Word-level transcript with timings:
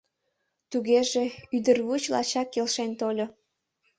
Тугеже, 0.71 1.23
ӱдырвуч 1.55 2.03
лачак 2.13 2.47
келшен 2.53 2.91
тольо. 2.99 3.25